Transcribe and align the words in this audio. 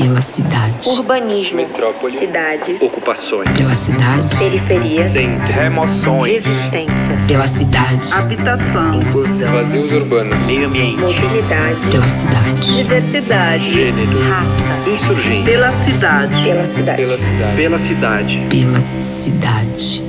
Pela 0.00 0.20
cidade. 0.20 0.88
Urbanismo. 0.90 1.56
Metrópole. 1.56 2.16
Cidades. 2.20 2.80
Ocupações. 2.80 3.50
Pela 3.50 3.74
cidade. 3.74 4.38
Periferia. 4.38 5.10
Centro. 5.10 5.52
Remoções. 5.52 6.44
Resistência. 6.44 6.94
Pela 7.26 7.48
cidade. 7.48 8.14
Habitação. 8.14 8.94
Inclusão. 8.94 9.52
Vazios 9.52 9.90
urbanos. 9.90 10.38
Meio 10.46 10.68
ambiente. 10.68 11.00
Mobilidade. 11.00 11.88
Pela 11.90 12.08
cidade. 12.08 12.76
Diversidade. 12.76 13.74
Gênero. 13.74 14.18
Raça. 14.28 14.88
Insurgência. 14.88 15.44
Pela 15.44 15.84
cidade. 15.84 16.44
Pela 16.44 16.66
cidade. 16.68 17.02
Pela 17.02 17.18
cidade. 17.18 17.56
Pela 17.56 17.78
cidade. 17.80 18.46
Pela 18.48 19.02
cidade. 19.02 20.04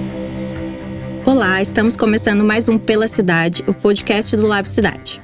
Olá, 1.26 1.64
estamos 1.64 1.98
começando 1.98 2.46
mais 2.46 2.70
um 2.70 2.78
Pela 2.78 3.08
Cidade, 3.08 3.64
o 3.68 3.74
podcast 3.74 4.38
do 4.38 4.46
Lab 4.46 4.70
Cidade. 4.70 5.20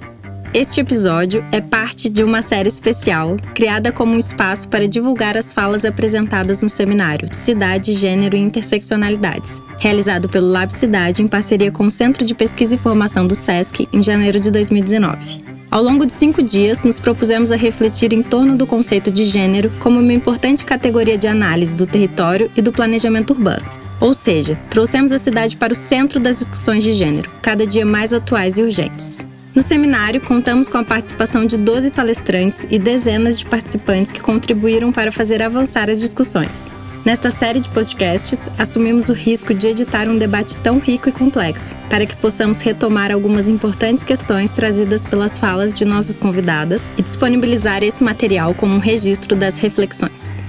Este 0.56 0.80
episódio 0.80 1.44
é 1.52 1.60
parte 1.60 2.08
de 2.08 2.24
uma 2.24 2.42
série 2.42 2.70
especial 2.70 3.36
criada 3.54 3.92
como 3.92 4.16
um 4.16 4.18
espaço 4.18 4.70
para 4.70 4.88
divulgar 4.88 5.36
as 5.36 5.52
falas 5.52 5.84
apresentadas 5.84 6.64
no 6.64 6.70
seminário 6.70 7.28
Cidade, 7.36 7.92
Gênero 7.92 8.38
e 8.38 8.40
Interseccionalidades, 8.40 9.62
realizado 9.78 10.30
pelo 10.30 10.48
Lab 10.48 10.74
Cidade 10.74 11.22
em 11.22 11.28
parceria 11.28 11.74
com 11.74 11.88
o 11.88 11.92
Centro 11.92 12.24
de 12.24 12.34
Pesquisa 12.34 12.76
e 12.76 12.78
Formação 12.78 13.28
do 13.28 13.36
SESC 13.36 13.86
em 13.92 14.02
janeiro 14.02 14.40
de 14.40 14.50
2019. 14.50 15.44
Ao 15.70 15.84
longo 15.84 16.06
de 16.06 16.14
cinco 16.14 16.42
dias, 16.42 16.84
nos 16.84 17.02
propusemos 17.02 17.52
a 17.52 17.58
refletir 17.58 18.14
em 18.14 18.24
torno 18.24 18.56
do 18.56 18.66
conceito 18.66 19.12
de 19.12 19.26
gênero 19.26 19.70
como 19.82 20.00
uma 20.00 20.14
importante 20.14 20.64
categoria 20.64 21.18
de 21.18 21.28
análise 21.28 21.76
do 21.76 21.86
território 21.86 22.50
e 22.56 22.62
do 22.62 22.72
planejamento 22.72 23.32
urbano. 23.34 23.70
Ou 24.00 24.14
seja, 24.14 24.58
trouxemos 24.70 25.12
a 25.12 25.18
cidade 25.20 25.58
para 25.58 25.74
o 25.74 25.76
centro 25.76 26.18
das 26.18 26.40
discussões 26.40 26.82
de 26.82 26.94
gênero, 26.94 27.30
cada 27.42 27.68
dia 27.68 27.86
mais 27.86 28.14
atuais 28.14 28.58
e 28.58 28.64
urgentes. 28.64 29.28
No 29.56 29.62
seminário, 29.62 30.20
contamos 30.20 30.68
com 30.68 30.78
a 30.78 30.84
participação 30.84 31.46
de 31.46 31.56
12 31.56 31.90
palestrantes 31.90 32.68
e 32.70 32.78
dezenas 32.78 33.40
de 33.40 33.46
participantes 33.46 34.12
que 34.12 34.20
contribuíram 34.20 34.92
para 34.92 35.14
fazer 35.14 35.42
avançar 35.42 35.90
as 35.90 35.98
discussões. 35.98 36.70
Nesta 37.06 37.30
série 37.30 37.62
de 37.62 37.70
podcasts, 37.70 38.50
assumimos 38.58 39.08
o 39.08 39.14
risco 39.14 39.54
de 39.54 39.68
editar 39.68 40.10
um 40.10 40.18
debate 40.18 40.58
tão 40.58 40.78
rico 40.78 41.08
e 41.08 41.12
complexo, 41.12 41.74
para 41.90 42.06
que 42.06 42.18
possamos 42.18 42.60
retomar 42.60 43.14
algumas 43.14 43.48
importantes 43.48 44.04
questões 44.04 44.52
trazidas 44.52 45.06
pelas 45.06 45.40
falas 45.40 45.78
de 45.78 45.86
nossas 45.86 46.20
convidadas 46.20 46.82
e 46.98 47.02
disponibilizar 47.02 47.82
esse 47.82 48.04
material 48.04 48.54
como 48.56 48.76
um 48.76 48.80
registro 48.80 49.38
das 49.38 49.58
reflexões. 49.58 50.42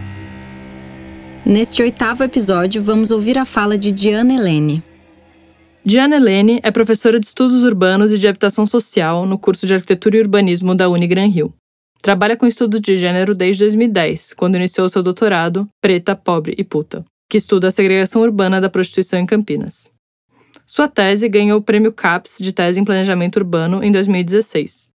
Neste 1.44 1.80
oitavo 1.80 2.24
episódio, 2.24 2.82
vamos 2.82 3.12
ouvir 3.12 3.38
a 3.38 3.44
fala 3.44 3.78
de 3.78 3.92
Diana 3.92 4.34
Helene. 4.34 4.82
Diana 5.86 6.16
Helene 6.16 6.58
é 6.64 6.72
professora 6.72 7.20
de 7.20 7.26
Estudos 7.26 7.62
Urbanos 7.62 8.10
e 8.10 8.18
de 8.18 8.26
Habitação 8.26 8.66
Social 8.66 9.24
no 9.24 9.38
curso 9.38 9.68
de 9.68 9.72
Arquitetura 9.72 10.16
e 10.16 10.20
Urbanismo 10.20 10.74
da 10.74 10.88
Unigran 10.88 11.28
Rio. 11.28 11.54
Trabalha 12.02 12.36
com 12.36 12.44
estudos 12.44 12.80
de 12.80 12.96
gênero 12.96 13.36
desde 13.36 13.62
2010, 13.62 14.34
quando 14.34 14.56
iniciou 14.56 14.88
seu 14.88 15.00
doutorado 15.00 15.68
Preta, 15.80 16.16
Pobre 16.16 16.56
e 16.58 16.64
Puta, 16.64 17.04
que 17.30 17.38
estuda 17.38 17.68
a 17.68 17.70
segregação 17.70 18.22
urbana 18.22 18.60
da 18.60 18.68
prostituição 18.68 19.20
em 19.20 19.26
Campinas. 19.26 19.88
Sua 20.66 20.88
tese 20.88 21.28
ganhou 21.28 21.60
o 21.60 21.62
Prêmio 21.62 21.92
CAPES 21.92 22.38
de 22.40 22.52
Tese 22.52 22.80
em 22.80 22.84
Planejamento 22.84 23.36
Urbano 23.36 23.84
em 23.84 23.92
2016. 23.92 24.90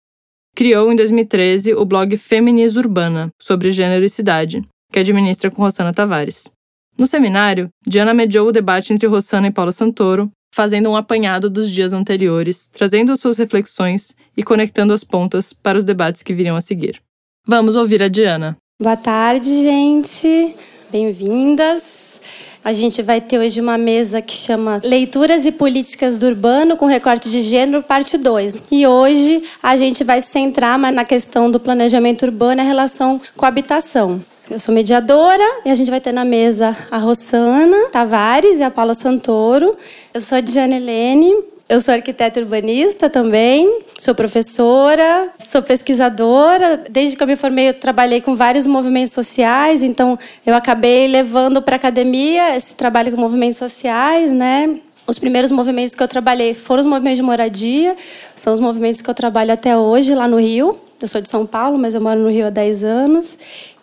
Criou 0.55 0.89
em 0.89 0.95
2013 0.95 1.73
o 1.73 1.83
blog 1.83 2.15
Feminis 2.15 2.77
Urbana, 2.77 3.27
sobre 3.41 3.73
gênero 3.73 4.05
e 4.05 4.09
cidade, 4.09 4.61
que 4.89 4.99
administra 4.99 5.51
com 5.51 5.63
Rosana 5.63 5.93
Tavares. 5.93 6.49
No 6.97 7.05
seminário, 7.05 7.67
Diana 7.85 8.13
mediou 8.13 8.47
o 8.47 8.51
debate 8.53 8.93
entre 8.93 9.05
Rosana 9.05 9.47
e 9.47 9.51
Paula 9.51 9.73
Santoro, 9.73 10.31
fazendo 10.53 10.89
um 10.89 10.95
apanhado 10.95 11.49
dos 11.49 11.69
dias 11.69 11.93
anteriores, 11.93 12.67
trazendo 12.67 13.15
suas 13.15 13.37
reflexões 13.37 14.15
e 14.35 14.43
conectando 14.43 14.93
as 14.93 15.03
pontas 15.03 15.53
para 15.53 15.77
os 15.77 15.83
debates 15.83 16.23
que 16.23 16.33
viriam 16.33 16.55
a 16.55 16.61
seguir. 16.61 17.01
Vamos 17.45 17.75
ouvir 17.75 18.03
a 18.03 18.07
Diana. 18.07 18.57
Boa 18.81 18.97
tarde, 18.97 19.49
gente. 19.63 20.55
Bem-vindas. 20.91 22.21
A 22.63 22.73
gente 22.73 23.01
vai 23.01 23.21
ter 23.21 23.39
hoje 23.39 23.61
uma 23.61 23.77
mesa 23.77 24.21
que 24.21 24.33
chama 24.33 24.81
Leituras 24.83 25.45
e 25.45 25.53
Políticas 25.53 26.17
do 26.17 26.25
Urbano 26.25 26.75
com 26.75 26.85
recorte 26.85 27.29
de 27.31 27.41
gênero, 27.41 27.81
parte 27.81 28.17
2. 28.17 28.57
E 28.69 28.85
hoje 28.85 29.41
a 29.63 29.77
gente 29.77 30.03
vai 30.03 30.19
se 30.19 30.27
centrar 30.27 30.77
na 30.77 31.05
questão 31.05 31.49
do 31.49 31.61
planejamento 31.61 32.23
urbano 32.23 32.59
e 32.59 32.63
a 32.63 32.67
relação 32.67 33.21
com 33.37 33.45
a 33.45 33.47
habitação. 33.47 34.21
Eu 34.49 34.61
sou 34.61 34.73
mediadora 34.73 35.43
e 35.65 35.69
a 35.69 35.75
gente 35.75 35.91
vai 35.91 35.99
ter 35.99 36.13
na 36.13 36.23
mesa 36.23 36.75
a 36.89 36.97
Rossana 36.97 37.89
Tavares 37.91 38.59
e 38.59 38.63
a 38.63 38.71
Paula 38.71 38.93
Santoro. 38.93 39.75
Eu 40.13 40.21
sou 40.21 40.37
a 40.37 40.41
Diana 40.41 40.77
Helene, 40.77 41.35
eu 41.67 41.81
sou 41.81 41.93
arquiteta 41.93 42.39
urbanista 42.39 43.09
também, 43.09 43.81
sou 43.99 44.15
professora, 44.15 45.29
sou 45.37 45.61
pesquisadora. 45.61 46.81
Desde 46.89 47.17
que 47.17 47.23
eu 47.23 47.27
me 47.27 47.35
formei, 47.35 47.69
eu 47.69 47.73
trabalhei 47.73 48.21
com 48.21 48.37
vários 48.37 48.65
movimentos 48.65 49.11
sociais, 49.11 49.83
então 49.83 50.17
eu 50.45 50.55
acabei 50.55 51.07
levando 51.07 51.61
para 51.61 51.75
a 51.75 51.77
academia 51.77 52.55
esse 52.55 52.73
trabalho 52.73 53.11
com 53.11 53.19
movimentos 53.19 53.57
sociais, 53.57 54.31
né? 54.31 54.79
Os 55.05 55.19
primeiros 55.19 55.51
movimentos 55.51 55.93
que 55.93 56.01
eu 56.01 56.07
trabalhei 56.07 56.53
foram 56.53 56.79
os 56.79 56.85
movimentos 56.85 57.17
de 57.17 57.23
moradia, 57.23 57.97
são 58.33 58.53
os 58.53 58.61
movimentos 58.61 59.01
que 59.01 59.09
eu 59.09 59.13
trabalho 59.13 59.51
até 59.51 59.77
hoje 59.77 60.15
lá 60.15 60.25
no 60.25 60.39
Rio. 60.39 60.77
Eu 61.01 61.07
sou 61.07 61.21
de 61.21 61.29
São 61.29 61.45
Paulo, 61.45 61.77
mas 61.77 61.93
eu 61.93 62.01
moro 62.01 62.19
no 62.19 62.29
Rio 62.29 62.47
há 62.47 62.49
10 62.49 62.83
anos. 62.83 63.37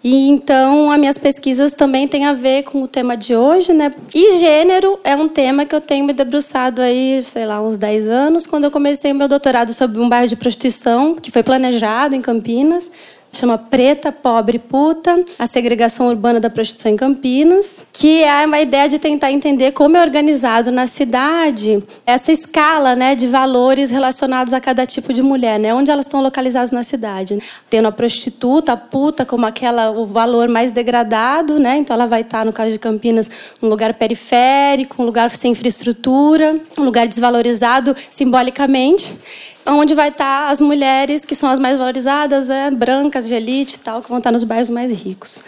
E 0.04 0.28
então, 0.28 0.92
as 0.92 1.00
minhas 1.00 1.16
pesquisas 1.16 1.72
também 1.72 2.06
têm 2.06 2.26
a 2.26 2.34
ver 2.34 2.64
com 2.64 2.82
o 2.82 2.86
tema 2.86 3.16
de 3.16 3.34
hoje, 3.34 3.72
né? 3.72 3.90
E 4.14 4.38
gênero 4.38 5.00
é 5.02 5.16
um 5.16 5.26
tema 5.26 5.64
que 5.64 5.74
eu 5.74 5.80
tenho 5.80 6.04
me 6.04 6.12
debruçado 6.12 6.82
aí, 6.82 7.22
sei 7.24 7.46
lá, 7.46 7.62
uns 7.62 7.78
10 7.78 8.08
anos, 8.08 8.46
quando 8.46 8.64
eu 8.64 8.70
comecei 8.70 9.12
o 9.12 9.14
meu 9.14 9.26
doutorado 9.26 9.72
sobre 9.72 9.98
um 9.98 10.06
bairro 10.06 10.28
de 10.28 10.36
prostituição, 10.36 11.14
que 11.14 11.30
foi 11.30 11.42
planejado 11.42 12.14
em 12.14 12.20
Campinas 12.20 12.90
chama 13.38 13.58
Preta, 13.58 14.10
Pobre 14.10 14.58
Puta, 14.58 15.24
a 15.38 15.46
segregação 15.46 16.08
urbana 16.08 16.40
da 16.40 16.50
prostituição 16.50 16.92
em 16.92 16.96
Campinas, 16.96 17.86
que 17.92 18.22
é 18.22 18.44
uma 18.46 18.60
ideia 18.60 18.88
de 18.88 18.98
tentar 18.98 19.30
entender 19.30 19.72
como 19.72 19.96
é 19.96 20.02
organizado 20.02 20.70
na 20.70 20.86
cidade 20.86 21.82
essa 22.06 22.32
escala 22.32 22.94
né, 22.94 23.14
de 23.14 23.26
valores 23.26 23.90
relacionados 23.90 24.52
a 24.52 24.60
cada 24.60 24.86
tipo 24.86 25.12
de 25.12 25.22
mulher, 25.22 25.58
né, 25.58 25.74
onde 25.74 25.90
elas 25.90 26.06
estão 26.06 26.22
localizadas 26.22 26.70
na 26.70 26.82
cidade. 26.82 27.38
Tendo 27.70 27.88
a 27.88 27.92
prostituta, 27.92 28.72
a 28.72 28.76
puta, 28.76 29.24
como 29.24 29.46
aquela, 29.46 29.90
o 29.90 30.06
valor 30.06 30.48
mais 30.48 30.72
degradado, 30.72 31.58
né, 31.58 31.76
então 31.76 31.94
ela 31.94 32.06
vai 32.06 32.20
estar, 32.20 32.44
no 32.44 32.52
caso 32.52 32.70
de 32.70 32.78
Campinas, 32.78 33.30
um 33.62 33.68
lugar 33.68 33.94
periférico, 33.94 35.02
um 35.02 35.06
lugar 35.06 35.30
sem 35.30 35.52
infraestrutura, 35.52 36.60
um 36.76 36.84
lugar 36.84 37.06
desvalorizado 37.06 37.94
simbolicamente 38.10 39.14
onde 39.66 39.94
vai 39.94 40.08
estar 40.08 40.50
as 40.50 40.60
mulheres 40.60 41.24
que 41.24 41.34
são 41.34 41.48
as 41.48 41.58
mais 41.58 41.78
valorizadas, 41.78 42.48
né, 42.48 42.70
brancas, 42.70 43.26
de 43.26 43.34
elite 43.34 43.76
e 43.76 43.78
tal, 43.78 44.02
que 44.02 44.08
vão 44.08 44.18
estar 44.18 44.32
nos 44.32 44.44
bairros 44.44 44.70
mais 44.70 44.90
ricos. 44.90 45.42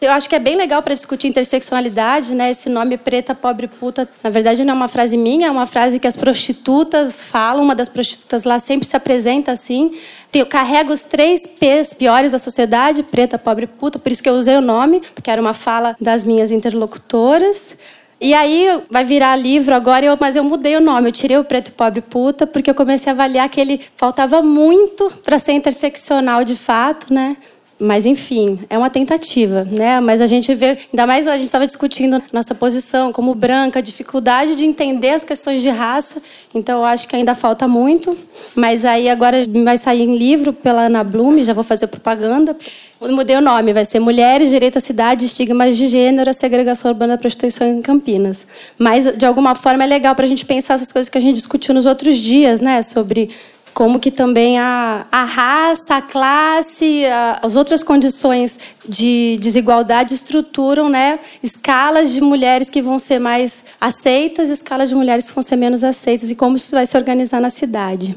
Eu 0.00 0.12
acho 0.12 0.28
que 0.28 0.36
é 0.36 0.38
bem 0.38 0.56
legal 0.56 0.80
para 0.80 0.94
discutir 0.94 1.26
interseccionalidade, 1.26 2.32
né? 2.32 2.52
Esse 2.52 2.68
nome 2.68 2.96
preta, 2.96 3.34
pobre, 3.34 3.66
puta, 3.66 4.08
na 4.22 4.30
verdade 4.30 4.64
não 4.64 4.74
é 4.74 4.76
uma 4.76 4.86
frase 4.86 5.16
minha, 5.16 5.48
é 5.48 5.50
uma 5.50 5.66
frase 5.66 5.98
que 5.98 6.06
as 6.06 6.14
prostitutas 6.14 7.20
falam. 7.20 7.64
Uma 7.64 7.74
das 7.74 7.88
prostitutas 7.88 8.44
lá 8.44 8.60
sempre 8.60 8.86
se 8.86 8.96
apresenta 8.96 9.50
assim. 9.50 9.98
Eu 10.32 10.46
carrego 10.46 10.92
os 10.92 11.02
três 11.02 11.44
P's 11.44 11.94
piores 11.94 12.30
da 12.30 12.38
sociedade, 12.38 13.02
preta, 13.02 13.36
pobre, 13.36 13.66
puta, 13.66 13.98
por 13.98 14.12
isso 14.12 14.22
que 14.22 14.28
eu 14.28 14.34
usei 14.34 14.56
o 14.56 14.60
nome, 14.60 15.00
porque 15.16 15.32
era 15.32 15.42
uma 15.42 15.52
fala 15.52 15.96
das 16.00 16.22
minhas 16.22 16.52
interlocutoras. 16.52 17.76
E 18.20 18.34
aí 18.34 18.82
vai 18.90 19.04
virar 19.04 19.36
livro 19.36 19.74
agora, 19.74 20.04
eu, 20.04 20.16
mas 20.20 20.34
eu 20.34 20.42
mudei 20.42 20.76
o 20.76 20.80
nome. 20.80 21.08
Eu 21.08 21.12
tirei 21.12 21.38
o 21.38 21.44
Preto 21.44 21.70
Pobre 21.72 22.00
Puta, 22.00 22.46
porque 22.46 22.68
eu 22.68 22.74
comecei 22.74 23.10
a 23.10 23.14
avaliar 23.14 23.48
que 23.48 23.60
ele 23.60 23.80
faltava 23.96 24.42
muito 24.42 25.12
para 25.24 25.38
ser 25.38 25.52
interseccional 25.52 26.42
de 26.42 26.56
fato, 26.56 27.12
né? 27.14 27.36
Mas, 27.80 28.06
enfim, 28.06 28.58
é 28.68 28.76
uma 28.76 28.90
tentativa, 28.90 29.62
né? 29.62 30.00
Mas 30.00 30.20
a 30.20 30.26
gente 30.26 30.52
vê, 30.52 30.76
ainda 30.92 31.06
mais 31.06 31.28
a 31.28 31.36
gente 31.36 31.46
estava 31.46 31.64
discutindo 31.64 32.20
nossa 32.32 32.52
posição 32.52 33.12
como 33.12 33.36
branca, 33.36 33.80
dificuldade 33.80 34.56
de 34.56 34.64
entender 34.64 35.10
as 35.10 35.22
questões 35.22 35.62
de 35.62 35.68
raça. 35.68 36.20
Então, 36.52 36.80
eu 36.80 36.84
acho 36.84 37.06
que 37.06 37.14
ainda 37.14 37.36
falta 37.36 37.68
muito. 37.68 38.18
Mas 38.56 38.84
aí 38.84 39.08
agora 39.08 39.46
vai 39.64 39.78
sair 39.78 40.02
em 40.02 40.16
livro 40.16 40.52
pela 40.52 40.86
Ana 40.86 41.04
Bloom, 41.04 41.44
já 41.44 41.52
vou 41.52 41.62
fazer 41.62 41.86
propaganda. 41.86 42.56
Mudei 43.00 43.36
o 43.36 43.40
nome, 43.40 43.72
vai 43.72 43.84
ser 43.84 44.00
Mulheres, 44.00 44.50
Direito 44.50 44.78
à 44.78 44.80
Cidade, 44.80 45.24
Estigmas 45.24 45.76
de 45.76 45.86
Gênero, 45.86 46.34
Segregação 46.34 46.90
Urbana 46.90 47.14
da 47.14 47.18
Prostituição 47.18 47.68
em 47.68 47.80
Campinas. 47.80 48.44
Mas, 48.76 49.16
de 49.16 49.24
alguma 49.24 49.54
forma, 49.54 49.84
é 49.84 49.86
legal 49.86 50.16
para 50.16 50.24
a 50.24 50.28
gente 50.28 50.44
pensar 50.44 50.74
essas 50.74 50.90
coisas 50.90 51.08
que 51.08 51.16
a 51.16 51.20
gente 51.20 51.36
discutiu 51.36 51.72
nos 51.72 51.86
outros 51.86 52.18
dias, 52.18 52.60
né? 52.60 52.82
Sobre 52.82 53.30
como 53.72 54.00
que 54.00 54.10
também 54.10 54.58
a, 54.58 55.06
a 55.12 55.22
raça, 55.22 55.98
a 55.98 56.02
classe, 56.02 57.06
a, 57.06 57.38
as 57.40 57.54
outras 57.54 57.84
condições 57.84 58.58
de 58.88 59.38
desigualdade 59.40 60.14
estruturam 60.14 60.88
né, 60.88 61.20
escalas 61.40 62.10
de 62.12 62.20
mulheres 62.20 62.68
que 62.68 62.82
vão 62.82 62.98
ser 62.98 63.20
mais 63.20 63.64
aceitas 63.80 64.48
e 64.48 64.52
escalas 64.54 64.88
de 64.88 64.96
mulheres 64.96 65.28
que 65.28 65.34
vão 65.34 65.44
ser 65.44 65.54
menos 65.54 65.84
aceitas 65.84 66.28
e 66.28 66.34
como 66.34 66.56
isso 66.56 66.74
vai 66.74 66.86
se 66.86 66.96
organizar 66.96 67.40
na 67.40 67.50
cidade. 67.50 68.16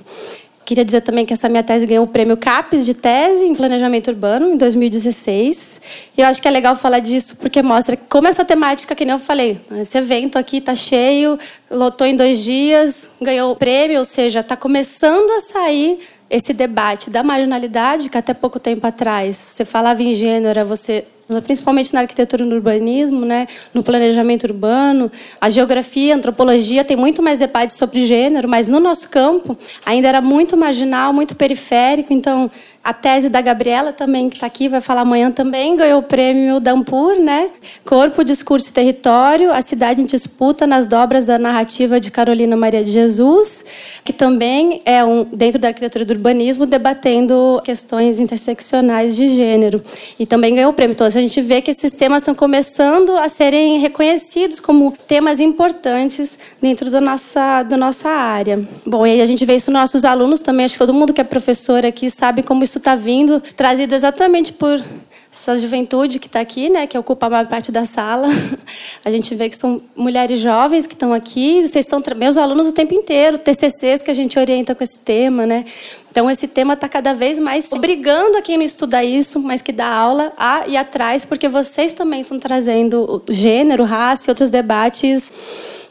Queria 0.66 0.86
dizer 0.86 1.02
também 1.02 1.26
que 1.26 1.34
essa 1.34 1.50
minha 1.50 1.64
tese 1.64 1.86
ganhou 1.86 2.06
o 2.06 2.08
prêmio 2.08 2.38
CAPES 2.38 2.86
de 2.86 2.94
tese 2.94 3.46
em 3.46 3.54
planejamento 3.54 4.10
urbano 4.10 4.54
em 4.54 4.58
2016. 4.58 5.82
E 6.18 6.22
eu 6.22 6.28
acho 6.28 6.42
que 6.42 6.48
é 6.48 6.52
legal 6.52 6.76
falar 6.76 7.00
disso 7.00 7.36
porque 7.38 7.62
mostra 7.62 7.98
como 7.98 8.28
essa 8.28 8.46
temática, 8.46 8.96
que 8.96 9.04
nem 9.04 9.14
eu 9.14 9.20
falei, 9.20 9.60
esse 9.80 9.98
evento 9.98 10.38
aqui 10.38 10.58
está 10.58 10.76
cheio, 10.76 11.38
lotou 11.70 12.06
em 12.08 12.16
dois 12.16 12.44
dias, 12.44 13.10
ganhou 13.22 13.52
o 13.52 13.56
prêmio, 13.56 14.00
ou 14.00 14.06
seja, 14.06 14.42
está 14.42 14.56
começando 14.56 15.30
a 15.32 15.40
sair 15.42 16.00
esse 16.32 16.54
debate 16.54 17.10
da 17.10 17.22
marginalidade, 17.22 18.10
que 18.10 18.18
até 18.18 18.34
pouco 18.34 18.58
tempo 18.58 18.88
atrás 18.88 19.36
você 19.36 19.66
falava 19.66 20.02
em 20.02 20.14
gênero, 20.14 20.66
você 20.66 21.06
principalmente 21.40 21.94
na 21.94 22.02
arquitetura 22.02 22.44
e 22.44 22.46
no 22.46 22.56
urbanismo, 22.56 23.24
né, 23.26 23.48
no 23.74 23.84
planejamento 23.84 24.44
urbano, 24.44 25.10
a 25.40 25.50
geografia, 25.50 26.14
a 26.14 26.18
antropologia 26.18 26.84
tem 26.84 26.98
muito 26.98 27.22
mais 27.22 27.40
debate 27.40 27.74
sobre 27.74 28.06
gênero, 28.06 28.50
mas 28.50 28.68
no 28.68 28.80
nosso 28.80 29.10
campo 29.10 29.58
ainda 29.86 30.10
era 30.10 30.20
muito 30.20 30.58
marginal, 30.58 31.14
muito 31.14 31.36
periférico, 31.36 32.12
então 32.12 32.52
a 32.84 32.94
tese 32.94 33.30
da 33.30 33.42
Gabriela 33.42 33.94
também, 33.94 34.28
que 34.28 34.38
está 34.38 34.48
aqui, 34.48 34.68
vai 34.68 34.82
falar 34.82 35.02
amanhã 35.02 35.32
também, 35.32 35.76
ganhou 35.76 36.00
o 36.00 36.04
prêmio 36.04 36.60
Dampur, 36.60 37.16
né? 37.20 37.50
Corpo, 37.86 38.24
Discurso 38.24 38.72
e 38.72 38.74
Território, 38.74 39.52
a 39.52 39.62
cidade 39.62 40.02
em 40.02 40.06
disputa 40.06 40.66
nas 40.66 40.88
dobras 40.88 41.26
da 41.26 41.38
narrativa 41.38 42.00
de 42.00 42.10
Carolina 42.10 42.56
Maria 42.56 42.84
de 42.84 42.90
Jesus, 42.90 43.66
que 44.04 44.12
também 44.12 44.82
é 44.84 45.04
um, 45.04 45.24
dentro 45.24 45.60
da 45.60 45.68
arquitetura 45.68 46.04
do 46.04 46.12
urbanismo, 46.12 46.66
debatendo 46.66 47.62
questões 47.64 48.20
interseccionais 48.20 49.16
de 49.16 49.30
gênero. 49.30 49.84
E 50.18 50.26
também 50.26 50.56
ganhou 50.56 50.72
o 50.72 50.74
prêmio. 50.74 50.94
Então, 50.94 51.06
a 51.06 51.10
gente 51.12 51.40
vê 51.40 51.62
que 51.62 51.70
esses 51.70 51.94
temas 51.94 52.24
estão 52.24 52.34
começando 52.34 53.16
a 53.18 53.30
serem 53.30 53.78
reconhecidos 53.78 54.60
como 54.60 54.98
temas 55.08 55.40
importantes 55.40 56.38
dentro 56.60 56.90
da 56.90 57.00
nossa, 57.00 57.62
da 57.62 57.78
nossa 57.78 58.10
área. 58.10 58.68
Bom, 58.86 59.06
e 59.06 59.22
a 59.22 59.26
gente 59.26 59.46
vê 59.46 59.56
isso 59.56 59.70
nos 59.72 59.82
nossos 59.82 60.04
alunos 60.04 60.42
também, 60.42 60.66
acho 60.66 60.76
que 60.76 60.80
todo 60.80 60.94
mundo 60.94 61.14
que 61.14 61.22
é 61.22 61.24
professor 61.24 61.86
aqui 61.86 62.10
sabe 62.10 62.42
como 62.42 62.64
isso 62.72 62.78
está 62.78 62.96
vindo, 62.96 63.42
trazido 63.42 63.94
exatamente 63.94 64.54
por 64.54 64.82
essa 65.30 65.58
juventude 65.58 66.20
que 66.20 66.28
está 66.28 66.40
aqui, 66.40 66.70
né, 66.70 66.88
que 66.88 66.98
ocupa 66.98 67.26
a 67.26 67.30
maior 67.30 67.48
parte 67.48 67.72
da 67.72 67.86
sala. 67.86 68.28
A 69.04 69.12
gente 69.12 69.36
vê 69.36 69.50
que 69.50 69.58
são 69.58 69.82
mulheres 69.96 70.40
jovens 70.40 70.88
que 70.88 70.94
estão 70.94 71.14
aqui, 71.14 71.68
vocês 71.68 71.86
estão 71.86 72.02
meus 72.16 72.38
alunos 72.38 72.68
o 72.68 72.72
tempo 72.72 72.94
inteiro, 72.94 73.38
TCCs 73.38 74.02
que 74.02 74.12
a 74.12 74.14
gente 74.14 74.38
orienta 74.40 74.74
com 74.76 74.84
esse 74.84 75.00
tema, 75.00 75.46
né? 75.46 75.66
Então 76.10 76.30
esse 76.30 76.48
tema 76.48 76.74
está 76.74 76.90
cada 76.90 77.14
vez 77.14 77.40
mais 77.40 77.72
obrigando 77.72 78.38
a 78.38 78.42
quem 78.42 78.58
não 78.58 78.66
estuda 78.66 79.04
isso, 79.04 79.40
mas 79.40 79.62
que 79.62 79.72
dá 79.72 79.88
aula 79.88 80.34
a 80.38 80.68
e 80.68 80.76
atrás, 80.76 81.24
porque 81.26 81.48
vocês 81.48 81.94
também 81.94 82.22
estão 82.22 82.40
trazendo 82.40 83.22
gênero, 83.30 83.84
raça 83.84 84.30
e 84.30 84.32
outros 84.32 84.50
debates. 84.50 85.32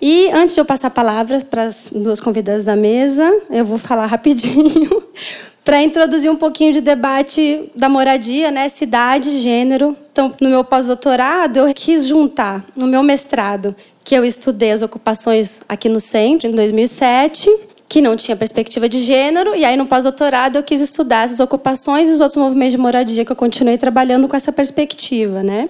E 0.01 0.31
antes 0.31 0.55
de 0.55 0.61
eu 0.61 0.65
passar 0.65 0.89
a 0.89 0.91
palavra 0.91 1.39
para 1.41 1.65
as 1.65 1.91
duas 1.95 2.21
convidadas 2.21 2.65
da 2.65 2.77
mesa, 2.77 3.31
eu 3.51 3.65
vou 3.65 3.79
falar 3.79 4.07
rapidinho 4.07 5.03
para 5.71 5.85
introduzir 5.85 6.29
um 6.29 6.35
pouquinho 6.35 6.73
de 6.73 6.81
debate 6.81 7.71
da 7.77 7.89
moradia, 7.89 8.51
né, 8.51 8.69
cidade, 8.69 9.39
gênero. 9.39 9.97
Então, 10.11 10.35
no 10.41 10.51
meu 10.51 10.65
pós-doutorado, 10.65 11.61
eu 11.61 11.73
quis 11.73 12.09
juntar 12.09 12.65
no 12.75 12.89
meu 12.89 13.05
mestrado, 13.05 13.77
que 14.03 14.13
eu 14.13 14.25
estudei 14.25 14.73
as 14.73 14.83
ocupações 14.83 15.61
aqui 15.69 15.89
no 15.89 16.01
centro 16.01 16.49
em 16.49 16.51
2007, 16.51 17.49
que 17.89 18.03
não 18.03 18.17
tinha 18.17 18.37
perspectiva 18.37 18.89
de 18.89 18.99
gênero, 18.99 19.55
e 19.55 19.65
aí 19.65 19.77
no 19.77 19.87
pós-doutorado 19.87 20.57
eu 20.57 20.63
quis 20.65 20.81
estudar 20.81 21.27
essas 21.27 21.39
ocupações 21.39 22.09
e 22.09 22.13
os 22.15 22.21
outros 22.21 22.37
movimentos 22.37 22.73
de 22.73 22.79
moradia 22.79 23.25
que 23.25 23.31
eu 23.31 23.37
continuei 23.37 23.79
trabalhando 23.79 24.27
com 24.27 24.35
essa 24.35 24.51
perspectiva, 24.51 25.45
né? 25.45 25.69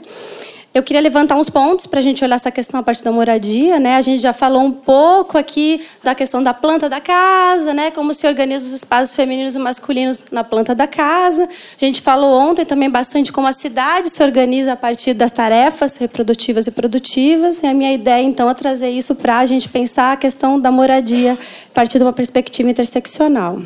Eu 0.73 0.85
queria 0.85 1.03
levantar 1.03 1.35
uns 1.35 1.51
pontos 1.51 1.89
para 1.89 1.99
a 1.99 2.03
gente 2.03 2.23
olhar 2.23 2.37
essa 2.37 2.51
questão 2.53 2.79
a 2.79 2.83
partir 2.83 3.03
da 3.03 3.11
moradia, 3.11 3.81
né? 3.81 3.97
A 3.97 4.01
gente 4.01 4.23
já 4.23 4.33
falou 4.33 4.63
um 4.63 4.71
pouco 4.71 5.37
aqui 5.37 5.85
da 6.01 6.15
questão 6.15 6.41
da 6.41 6.55
planta 6.55 6.89
da 6.89 7.01
casa, 7.01 7.75
né? 7.75 7.91
Como 7.91 8.15
se 8.15 8.25
organiza 8.25 8.69
os 8.69 8.73
espaços 8.73 9.17
femininos 9.17 9.57
e 9.57 9.59
masculinos 9.59 10.27
na 10.31 10.45
planta 10.45 10.73
da 10.73 10.87
casa. 10.87 11.43
A 11.43 11.85
gente 11.85 12.01
falou 12.01 12.39
ontem 12.39 12.65
também 12.65 12.89
bastante 12.89 13.33
como 13.33 13.49
a 13.49 13.53
cidade 13.53 14.11
se 14.11 14.23
organiza 14.23 14.75
a 14.75 14.77
partir 14.77 15.13
das 15.13 15.33
tarefas 15.33 15.97
reprodutivas 15.97 16.69
e 16.69 16.71
produtivas. 16.71 17.61
E 17.65 17.67
a 17.67 17.75
minha 17.75 17.93
ideia, 17.93 18.23
então, 18.23 18.49
é 18.49 18.55
trazer 18.55 18.91
isso 18.91 19.17
para 19.17 19.39
a 19.39 19.47
gente 19.47 19.69
pensar 19.69 20.13
a 20.13 20.17
questão 20.17 20.61
da 20.61 20.71
moradia 20.71 21.37
partir 21.73 21.99
de 21.99 22.05
uma 22.05 22.13
perspectiva 22.13 22.69
interseccional. 22.69 23.59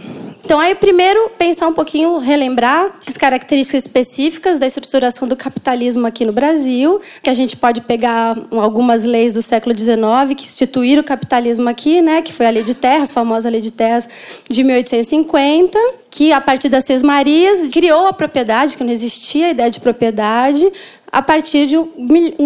Então, 0.45 0.61
aí, 0.61 0.75
primeiro, 0.75 1.31
pensar 1.39 1.67
um 1.69 1.73
pouquinho, 1.73 2.19
relembrar 2.19 2.95
as 3.07 3.17
características 3.17 3.85
específicas 3.85 4.59
da 4.59 4.67
estruturação 4.67 5.27
do 5.27 5.35
capitalismo 5.35 6.07
aqui 6.07 6.25
no 6.25 6.33
Brasil, 6.33 7.01
que 7.23 7.31
a 7.31 7.35
gente 7.35 7.57
pode 7.57 7.81
pegar 7.81 8.37
algumas 8.51 9.05
leis 9.05 9.33
do 9.33 9.41
século 9.41 9.77
XIX 9.77 10.05
que 10.37 10.45
instituíram 10.45 11.01
o 11.01 11.05
capitalismo 11.05 11.69
aqui, 11.69 12.03
né, 12.03 12.21
que 12.21 12.33
foi 12.33 12.47
a 12.47 12.51
Lei 12.51 12.63
de 12.63 12.75
Terras, 12.75 13.11
a 13.11 13.15
famosa 13.15 13.49
Lei 13.49 13.63
de 13.63 13.71
Terras 13.71 14.07
de 14.49 14.63
1850, 14.63 15.79
que, 16.11 16.31
a 16.31 16.41
partir 16.41 16.69
das 16.69 16.85
Seis 16.85 17.03
Marias, 17.03 17.67
criou 17.69 18.07
a 18.07 18.13
propriedade, 18.13 18.77
que 18.77 18.85
não 18.85 18.93
existia 18.93 19.47
a 19.47 19.51
ideia 19.51 19.71
de 19.71 19.81
propriedade, 19.81 20.71
a 21.11 21.23
partir 21.23 21.67
de 21.67 21.77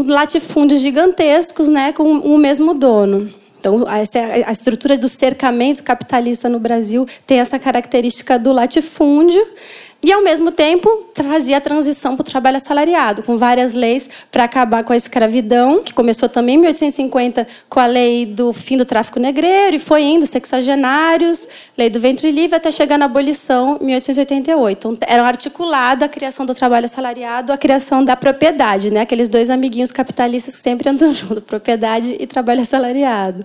latifúndios 0.06 0.80
gigantescos, 0.80 1.68
né, 1.68 1.92
com 1.92 2.04
o 2.04 2.38
mesmo 2.38 2.74
dono. 2.74 3.28
Então, 3.60 3.84
é 3.88 4.44
a 4.44 4.52
estrutura 4.52 4.96
do 4.96 5.08
cercamento 5.08 5.82
capitalista 5.82 6.48
no 6.48 6.60
Brasil 6.60 7.06
tem 7.26 7.40
essa 7.40 7.58
característica 7.58 8.38
do 8.38 8.52
latifúndio. 8.52 9.44
E, 10.00 10.12
ao 10.12 10.22
mesmo 10.22 10.52
tempo, 10.52 11.06
fazia 11.12 11.56
a 11.56 11.60
transição 11.60 12.14
para 12.14 12.22
o 12.22 12.24
trabalho 12.24 12.56
assalariado, 12.56 13.20
com 13.24 13.36
várias 13.36 13.74
leis 13.74 14.08
para 14.30 14.44
acabar 14.44 14.84
com 14.84 14.92
a 14.92 14.96
escravidão, 14.96 15.82
que 15.82 15.92
começou 15.92 16.28
também 16.28 16.54
em 16.54 16.58
1850 16.58 17.44
com 17.68 17.80
a 17.80 17.86
lei 17.86 18.24
do 18.24 18.52
fim 18.52 18.76
do 18.76 18.84
tráfico 18.84 19.18
negreiro 19.18 19.74
e 19.74 19.78
foi 19.80 20.02
indo, 20.02 20.24
sexagenários, 20.24 21.48
lei 21.76 21.90
do 21.90 21.98
ventre 21.98 22.30
livre, 22.30 22.54
até 22.54 22.70
chegar 22.70 22.96
na 22.96 23.06
abolição 23.06 23.76
em 23.82 23.86
1888. 23.86 24.88
Então, 24.88 25.08
era 25.08 25.24
articulada 25.24 26.04
a 26.04 26.08
criação 26.08 26.46
do 26.46 26.54
trabalho 26.54 26.84
assalariado, 26.84 27.52
a 27.52 27.58
criação 27.58 28.04
da 28.04 28.14
propriedade, 28.14 28.92
né? 28.92 29.00
aqueles 29.00 29.28
dois 29.28 29.50
amiguinhos 29.50 29.90
capitalistas 29.90 30.54
que 30.54 30.62
sempre 30.62 30.88
andam 30.88 31.10
junto, 31.12 31.42
propriedade 31.42 32.16
e 32.20 32.24
trabalho 32.24 32.60
assalariado. 32.60 33.44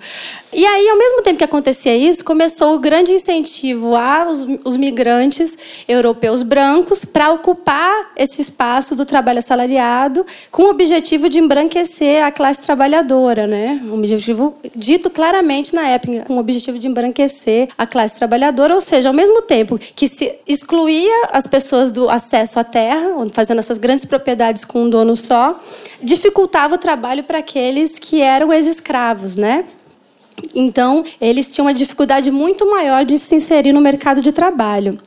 E 0.54 0.64
aí, 0.64 0.88
ao 0.88 0.98
mesmo 1.00 1.24
tempo 1.24 1.40
que 1.40 1.44
acontecia 1.44 1.98
isso, 1.98 2.24
começou 2.24 2.76
o 2.76 2.80
grande 2.80 3.12
incentivo 3.12 3.96
aos 3.96 4.46
os 4.64 4.78
migrantes 4.78 5.58
europeus 5.88 6.43
brancos 6.44 7.06
para 7.06 7.32
ocupar 7.32 8.12
esse 8.16 8.42
espaço 8.42 8.96
do 8.96 9.06
trabalho 9.06 9.40
assalariado 9.40 10.26
com 10.52 10.64
o 10.64 10.70
objetivo 10.70 11.30
de 11.30 11.40
embranquecer 11.40 12.24
a 12.24 12.32
classe 12.32 12.62
trabalhadora, 12.62 13.48
né? 13.48 13.82
Um 13.84 13.94
objetivo 13.96 14.56
dito 14.76 15.10
claramente 15.10 15.74
na 15.74 15.88
época, 15.88 16.26
o 16.30 16.38
objetivo 16.38 16.78
de 16.78 16.88
embranquecer 16.88 17.70
a 17.78 17.88
classe 17.88 18.16
trabalhadora, 18.16 18.76
ou 18.76 18.82
seja, 18.82 19.10
ao 19.10 19.14
mesmo 19.14 19.42
tempo 19.42 19.78
que 19.78 20.08
se 20.08 20.36
excluía 20.48 21.30
as 21.32 21.48
pessoas 21.48 21.90
do 21.90 22.10
acesso 22.10 22.60
à 22.60 22.64
terra, 22.64 23.12
fazendo 23.32 23.60
essas 23.60 23.78
grandes 23.78 24.06
propriedades 24.06 24.66
com 24.66 24.84
um 24.84 24.90
dono 24.90 25.16
só, 25.16 25.60
dificultava 26.02 26.76
o 26.76 26.78
trabalho 26.78 27.24
para 27.24 27.40
aqueles 27.40 27.98
que 27.98 28.22
eram 28.22 28.52
ex-escravos, 28.52 29.36
né? 29.36 29.66
Então, 30.56 31.04
eles 31.22 31.52
tinham 31.52 31.68
uma 31.68 31.74
dificuldade 31.74 32.32
muito 32.32 32.70
maior 32.70 33.06
de 33.06 33.18
se 33.20 33.36
inserir 33.36 33.72
no 33.72 33.82
mercado 33.82 34.22
de 34.22 34.32
trabalho. 34.32 35.00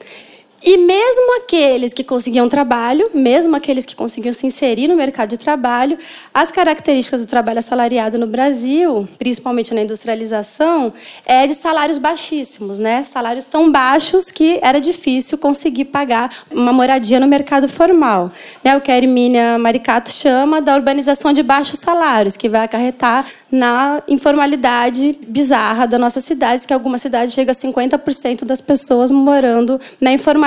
E 0.63 0.77
mesmo 0.77 1.37
aqueles 1.37 1.93
que 1.93 2.03
conseguiam 2.03 2.49
trabalho, 2.49 3.11
mesmo 3.15 3.55
aqueles 3.55 3.85
que 3.85 3.95
conseguiam 3.95 4.33
se 4.33 4.47
inserir 4.47 4.89
no 4.89 4.97
mercado 4.97 5.31
de 5.31 5.39
trabalho, 5.39 5.99
as 6.33 6.51
características 6.51 7.21
do 7.21 7.27
trabalho 7.27 7.59
assalariado 7.59 8.19
no 8.19 8.27
Brasil, 8.27 9.07
principalmente 9.19 9.75
na 9.75 9.83
industrialização, 9.83 10.93
é 11.27 11.47
de 11.47 11.55
salários 11.55 11.99
baixíssimos, 11.99 12.79
né? 12.79 13.03
Salários 13.05 13.47
tão 13.47 13.71
baixos 13.71 14.31
que 14.31 14.59
era 14.63 14.81
difícil 14.81 15.37
conseguir 15.39 15.87
pagar 15.87 16.45
uma 16.51 16.73
moradia 16.73 17.21
no 17.21 17.27
mercado 17.27 17.69
formal. 17.69 18.33
Né? 18.65 18.77
O 18.77 18.81
que 18.81 18.91
a 18.91 18.97
Hermínia 18.97 19.59
Maricato 19.59 20.11
chama 20.11 20.61
da 20.61 20.75
urbanização 20.75 21.33
de 21.33 21.43
baixos 21.43 21.81
salários, 21.81 22.37
que 22.37 22.49
vai 22.49 22.65
acarretar 22.65 23.27
na 23.51 24.03
informalidade 24.09 25.17
bizarra 25.29 25.87
da 25.87 25.99
nossa 25.99 26.21
cidade, 26.21 26.67
que 26.67 26.75
algumas 26.75 27.01
cidades 27.01 27.33
chega 27.33 27.53
a 27.53 27.55
50% 27.55 28.45
das 28.45 28.61
pessoas 28.61 29.11
morando 29.11 29.81
na 30.01 30.13
informalidade. 30.13 30.46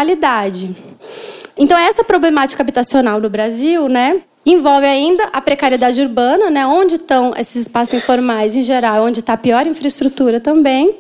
Então 1.58 1.78
essa 1.78 2.04
problemática 2.04 2.64
habitacional 2.64 3.20
no 3.20 3.30
Brasil, 3.30 3.88
né, 3.90 4.22
envolve 4.46 4.86
ainda 4.86 5.26
a 5.34 5.42
precariedade 5.42 6.02
urbana, 6.02 6.50
né, 6.50 6.66
onde 6.66 6.96
estão 6.96 7.34
esses 7.38 7.64
espaços 7.64 7.96
informais 7.96 8.56
em 8.56 8.64
geral, 8.64 9.06
onde 9.06 9.20
está 9.20 9.34
a 9.34 9.38
pior 9.38 9.68
infraestrutura 9.68 10.40
também. 10.40 10.96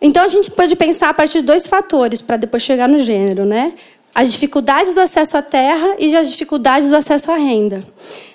Então 0.00 0.22
a 0.22 0.28
gente 0.28 0.50
pode 0.50 0.76
pensar 0.76 1.08
a 1.08 1.14
partir 1.14 1.38
de 1.38 1.44
dois 1.44 1.66
fatores 1.66 2.20
para 2.20 2.36
depois 2.36 2.62
chegar 2.62 2.88
no 2.88 2.98
gênero, 2.98 3.46
né? 3.46 3.72
As 4.14 4.30
dificuldades 4.30 4.94
do 4.94 5.00
acesso 5.00 5.36
à 5.36 5.42
terra 5.42 5.96
e 5.98 6.14
as 6.14 6.30
dificuldades 6.30 6.90
do 6.90 6.96
acesso 6.96 7.32
à 7.32 7.36
renda 7.36 7.82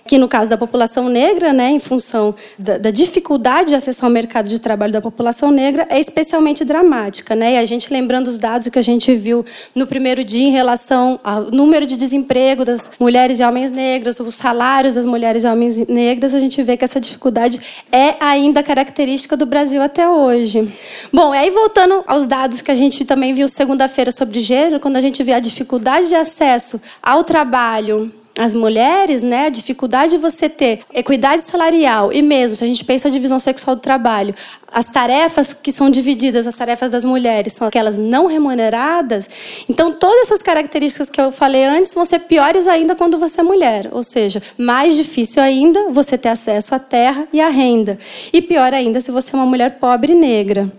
que 0.10 0.18
no 0.18 0.28
caso 0.28 0.50
da 0.50 0.58
população 0.58 1.08
negra, 1.08 1.54
né, 1.54 1.70
em 1.70 1.78
função 1.78 2.34
da, 2.58 2.80
da, 2.80 2.90
dificuldade 2.90 3.70
de 3.70 3.76
acessar 3.76 4.06
ao 4.06 4.12
mercado 4.12 4.50
de 4.50 4.58
trabalho 4.58 4.92
da 4.92 5.00
população 5.00 5.52
negra, 5.52 5.86
é 5.88 6.00
especialmente 6.00 6.66
dramática. 6.66 7.36
Né? 7.36 7.54
E 7.54 7.58
a 7.58 7.64
gente 7.64 7.94
lembrando 7.94 8.28
os 8.28 8.40
dados 8.40 8.68
que 8.70 8.80
a 8.80 8.82
gente 8.82 9.14
viu 9.14 9.46
no 9.76 9.86
primeiro 9.86 10.24
dia 10.24 10.48
em 10.48 10.50
relação 10.50 11.20
ao 11.24 11.52
número 11.52 11.86
de 11.86 11.96
desemprego 11.96 12.66
das 12.66 12.90
mulheres 13.00 13.40
e 13.40 13.44
homens 13.44 13.70
negros, 13.70 14.20
os 14.20 14.34
salários 14.34 14.96
das 14.96 15.06
mulheres 15.06 15.44
e 15.44 15.48
homens 15.48 15.78
negras, 15.88 16.34
a 16.34 16.40
gente 16.40 16.64
vê 16.64 16.76
que 16.76 16.84
essa 16.84 17.00
dificuldade 17.00 17.62
é 17.92 18.16
ainda 18.20 18.64
característica 18.64 19.38
do 19.38 19.46
Brasil 19.46 19.80
até 19.80 20.10
hoje. 20.10 20.74
Bom, 21.14 21.32
aí 21.32 21.52
voltando 21.52 22.04
aos 22.08 22.26
dados 22.26 22.64
que 22.64 22.72
a 22.72 22.76
gente 22.76 23.06
também 23.06 23.32
viu 23.32 23.48
segunda-feira 23.48 24.12
sobre 24.12 24.40
gênero, 24.40 24.80
quando 24.80 24.96
a 24.96 25.02
gente 25.02 25.22
vê 25.22 25.34
a 25.34 25.40
dificuldade 25.40 26.08
de 26.08 26.16
acesso 26.16 26.82
ao 27.00 27.24
trabalho 27.24 28.12
as 28.40 28.54
mulheres, 28.54 29.22
né, 29.22 29.48
a 29.48 29.50
dificuldade 29.50 30.12
de 30.12 30.18
você 30.18 30.48
ter 30.48 30.80
equidade 30.94 31.44
salarial 31.44 32.14
e 32.14 32.22
mesmo 32.22 32.56
se 32.56 32.64
a 32.64 32.68
gente 32.68 32.86
pensa 32.86 33.10
a 33.10 33.12
divisão 33.12 33.38
sexual 33.38 33.76
do 33.76 33.82
trabalho, 33.82 34.34
as 34.72 34.88
tarefas 34.88 35.54
que 35.54 35.74
são 35.74 35.90
divididas, 35.90 36.48
as 36.48 36.56
tarefas 36.56 36.90
das 36.90 37.04
mulheres, 37.04 37.52
são 37.52 37.68
aquelas 37.68 37.98
não 37.98 38.28
remuneradas. 38.28 39.30
Então, 39.68 39.92
todas 39.92 40.22
essas 40.22 40.42
características 40.42 41.10
que 41.10 41.20
eu 41.20 41.34
falei 41.34 41.66
antes 41.66 41.94
vão 41.94 42.06
ser 42.06 42.20
piores 42.20 42.66
ainda 42.66 42.96
quando 42.96 43.18
você 43.18 43.42
é 43.42 43.44
mulher. 43.44 43.90
Ou 43.92 44.04
seja, 44.04 44.42
mais 44.58 44.96
difícil 44.96 45.44
ainda 45.44 45.90
você 45.90 46.18
ter 46.18 46.30
acesso 46.30 46.74
à 46.74 46.80
terra 46.80 47.28
e 47.34 47.42
à 47.42 47.50
renda. 47.50 47.98
E 48.32 48.42
pior 48.42 48.74
ainda 48.74 49.02
se 49.02 49.12
você 49.12 49.36
é 49.36 49.40
uma 49.40 49.46
mulher 49.46 49.80
pobre 49.80 50.14
e 50.14 50.16
negra 50.16 50.72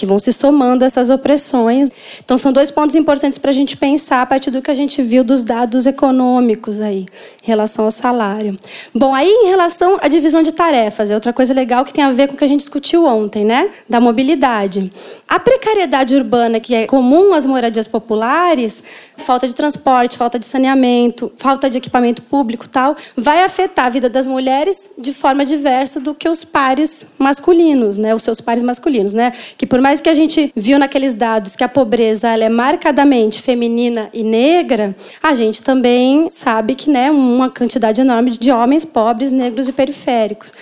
que 0.00 0.06
vão 0.06 0.18
se 0.18 0.32
somando 0.32 0.82
essas 0.82 1.10
opressões. 1.10 1.90
Então, 2.24 2.38
são 2.38 2.50
dois 2.50 2.70
pontos 2.70 2.96
importantes 2.96 3.36
para 3.36 3.50
a 3.50 3.52
gente 3.52 3.76
pensar 3.76 4.22
a 4.22 4.26
partir 4.26 4.50
do 4.50 4.62
que 4.62 4.70
a 4.70 4.74
gente 4.74 5.02
viu 5.02 5.22
dos 5.22 5.44
dados 5.44 5.84
econômicos 5.84 6.80
aí, 6.80 7.00
em 7.42 7.46
relação 7.46 7.84
ao 7.84 7.90
salário. 7.90 8.56
Bom, 8.94 9.14
aí 9.14 9.28
em 9.28 9.48
relação 9.48 9.98
à 10.00 10.08
divisão 10.08 10.42
de 10.42 10.52
tarefas, 10.52 11.10
é 11.10 11.14
outra 11.14 11.34
coisa 11.34 11.52
legal 11.52 11.84
que 11.84 11.92
tem 11.92 12.02
a 12.02 12.12
ver 12.12 12.28
com 12.28 12.34
o 12.34 12.36
que 12.38 12.44
a 12.44 12.48
gente 12.48 12.60
discutiu 12.60 13.04
ontem, 13.04 13.44
né? 13.44 13.68
Da 13.86 14.00
mobilidade. 14.00 14.90
A 15.28 15.38
precariedade 15.38 16.16
urbana, 16.16 16.58
que 16.58 16.74
é 16.74 16.86
comum 16.86 17.34
às 17.34 17.44
moradias 17.44 17.86
populares, 17.86 18.82
falta 19.18 19.46
de 19.46 19.54
transporte, 19.54 20.16
falta 20.16 20.38
de 20.38 20.46
saneamento, 20.46 21.30
falta 21.36 21.68
de 21.68 21.76
equipamento 21.76 22.22
público 22.22 22.66
tal, 22.66 22.96
vai 23.14 23.42
afetar 23.42 23.84
a 23.84 23.90
vida 23.90 24.08
das 24.08 24.26
mulheres 24.26 24.92
de 24.96 25.12
forma 25.12 25.44
diversa 25.44 26.00
do 26.00 26.14
que 26.14 26.26
os 26.26 26.42
pares 26.42 27.08
masculinos, 27.18 27.98
né? 27.98 28.14
Os 28.14 28.22
seus 28.22 28.40
pares 28.40 28.62
masculinos, 28.62 29.12
né? 29.12 29.34
Que 29.58 29.66
por 29.66 29.78
mais 29.80 29.89
mais 29.90 30.00
que 30.00 30.08
a 30.08 30.14
gente 30.14 30.52
viu 30.54 30.78
naqueles 30.78 31.16
dados 31.16 31.56
que 31.56 31.64
a 31.64 31.68
pobreza 31.68 32.28
ela 32.28 32.44
é 32.44 32.48
marcadamente 32.48 33.42
feminina 33.42 34.08
e 34.12 34.22
negra, 34.22 34.94
a 35.20 35.34
gente 35.34 35.64
também 35.64 36.30
sabe 36.30 36.76
que 36.76 36.88
né, 36.88 37.10
uma 37.10 37.50
quantidade 37.50 38.00
enorme 38.00 38.30
de 38.30 38.52
homens 38.52 38.84
pobres, 38.84 39.32
negros 39.32 39.66
e 39.66 39.72
periféricos. 39.72 40.52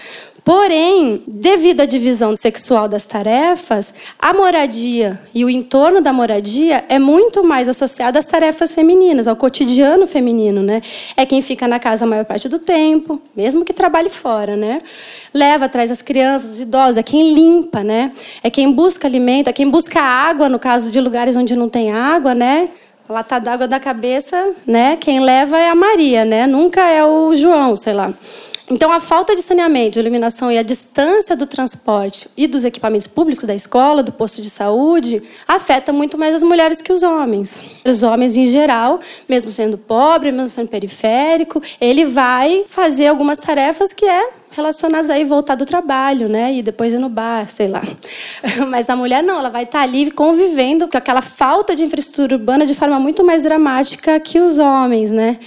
Porém, 0.49 1.23
devido 1.29 1.83
à 1.83 1.85
divisão 1.85 2.35
sexual 2.35 2.89
das 2.89 3.05
tarefas, 3.05 3.93
a 4.19 4.33
moradia 4.33 5.21
e 5.35 5.45
o 5.45 5.51
entorno 5.51 6.01
da 6.01 6.11
moradia 6.11 6.87
é 6.89 6.99
muito 6.99 7.45
mais 7.45 7.69
associado 7.69 8.19
às 8.19 8.25
tarefas 8.25 8.75
femininas, 8.75 9.29
ao 9.29 9.37
cotidiano 9.37 10.07
feminino, 10.07 10.63
né? 10.63 10.81
É 11.19 11.27
quem 11.27 11.43
fica 11.43 11.69
na 11.69 11.79
casa 11.79 12.07
a 12.07 12.09
maior 12.09 12.25
parte 12.25 12.49
do 12.49 12.59
tempo, 12.59 13.21
mesmo 13.37 13.63
que 13.63 13.75
trabalhe 13.75 14.09
fora, 14.09 14.57
né? 14.57 14.79
Leva 15.35 15.67
atrás 15.67 15.91
as 15.91 16.01
crianças, 16.01 16.53
os 16.53 16.61
idosos, 16.61 16.97
é 16.97 17.03
quem 17.03 17.35
limpa, 17.35 17.85
né? 17.85 18.11
É 18.43 18.49
quem 18.49 18.73
busca 18.73 19.07
alimento, 19.07 19.49
é 19.49 19.53
quem 19.53 19.69
busca 19.69 20.01
água, 20.01 20.49
no 20.49 20.59
caso 20.59 20.91
de 20.91 20.99
lugares 20.99 21.37
onde 21.37 21.55
não 21.55 21.69
tem 21.69 21.93
água, 21.93 22.35
né? 22.35 22.71
A 23.07 23.13
lata 23.13 23.39
d'água 23.39 23.69
da 23.69 23.79
cabeça, 23.79 24.55
né? 24.67 24.97
Quem 24.97 25.21
leva 25.21 25.59
é 25.59 25.69
a 25.69 25.75
Maria, 25.75 26.25
né? 26.25 26.47
Nunca 26.47 26.89
é 26.89 27.05
o 27.05 27.35
João, 27.35 27.77
sei 27.77 27.93
lá. 27.93 28.15
Então, 28.71 28.93
a 28.93 29.01
falta 29.01 29.35
de 29.35 29.41
saneamento, 29.41 29.93
de 29.93 30.01
iluminação 30.01 30.53
e 30.53 30.59
a 30.59 30.63
distância 30.63 31.35
do 31.35 31.47
transporte 31.47 32.29
e 32.37 32.47
dos 32.47 32.65
equipamentos 32.65 33.07
públicos 33.07 33.45
da 33.45 33.55
escola, 33.55 34.03
do 34.03 34.13
posto 34.13 34.43
de 34.43 34.51
saúde, 34.51 35.23
afeta 35.47 35.93
muito 35.93 36.19
mais 36.19 36.35
as 36.35 36.43
mulheres 36.43 36.83
que 36.83 36.93
os 36.93 37.03
homens. 37.03 37.63
Os 37.85 38.03
homens, 38.03 38.37
em 38.37 38.47
geral, 38.47 39.01
mesmo 39.27 39.51
sendo 39.51 39.79
pobre, 39.79 40.31
mesmo 40.31 40.51
sendo 40.51 40.69
periférico, 40.69 41.63
ele 41.81 42.05
vai 42.05 42.65
fazer 42.67 43.07
algumas 43.07 43.39
tarefas 43.39 43.93
que 43.93 44.05
é 44.05 44.31
relacionadas 44.51 45.09
aí 45.11 45.25
voltar 45.25 45.55
do 45.55 45.65
trabalho, 45.65 46.29
né? 46.29 46.55
E 46.55 46.63
depois 46.63 46.93
ir 46.93 46.99
no 46.99 47.09
bar, 47.09 47.51
sei 47.51 47.69
lá. 47.69 47.83
Mas 48.69 48.91
a 48.91 48.97
mulher 48.97 49.23
não, 49.23 49.39
ela 49.39 49.51
vai 49.51 49.63
estar 49.63 49.81
ali 49.81 50.11
convivendo 50.11 50.89
com 50.89 50.97
aquela 50.97 51.23
falta 51.23 51.75
de 51.75 51.85
infraestrutura 51.85 52.37
urbana 52.37 52.67
de 52.67 52.75
forma 52.75 52.99
muito 52.99 53.25
mais 53.25 53.43
dramática 53.43 54.19
que 54.21 54.41
os 54.41 54.59
homens, 54.59 55.13
né? 55.13 55.39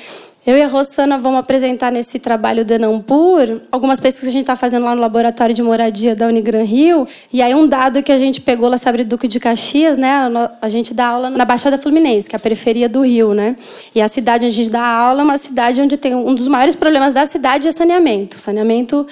Eu 0.43 0.57
e 0.57 0.61
a 0.63 0.67
Rossana 0.67 1.19
vamos 1.19 1.39
apresentar 1.39 1.91
nesse 1.91 2.17
trabalho 2.17 2.65
de 2.65 2.73
Enampur 2.73 3.61
algumas 3.71 3.99
pesquisas 3.99 4.23
que 4.23 4.29
a 4.29 4.31
gente 4.31 4.41
está 4.41 4.55
fazendo 4.55 4.85
lá 4.85 4.95
no 4.95 5.01
laboratório 5.01 5.53
de 5.53 5.61
moradia 5.61 6.15
da 6.15 6.25
Unigran 6.25 6.63
Rio. 6.63 7.07
E 7.31 7.43
aí 7.43 7.53
um 7.53 7.67
dado 7.67 8.01
que 8.01 8.11
a 8.11 8.17
gente 8.17 8.41
pegou 8.41 8.67
lá 8.67 8.79
sobre 8.79 9.03
Duque 9.03 9.27
de 9.27 9.39
Caxias, 9.39 9.99
né? 9.99 10.31
A 10.59 10.67
gente 10.67 10.95
dá 10.95 11.05
aula 11.05 11.29
na 11.29 11.45
Baixada 11.45 11.77
Fluminense, 11.77 12.27
que 12.27 12.35
é 12.35 12.37
a 12.37 12.39
periferia 12.39 12.89
do 12.89 13.01
Rio, 13.01 13.35
né? 13.35 13.55
E 13.93 14.01
a 14.01 14.07
cidade 14.07 14.47
onde 14.47 14.55
a 14.55 14.57
gente 14.57 14.71
dá 14.71 14.83
aula 14.83 15.21
é 15.21 15.23
uma 15.23 15.37
cidade 15.37 15.79
onde 15.79 15.95
tem 15.95 16.15
um 16.15 16.33
dos 16.33 16.47
maiores 16.47 16.75
problemas 16.75 17.13
da 17.13 17.27
cidade 17.27 17.67
é 17.67 17.71
saneamento. 17.71 18.35
Saneamento 18.39 19.05